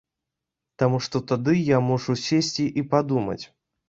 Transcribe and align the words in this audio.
Таму 0.83 1.01
што 1.07 1.19
тады 1.31 1.53
я 1.75 1.81
мушу 1.89 2.15
сесці 2.21 2.65
і 2.83 2.85
падумаць. 2.95 3.39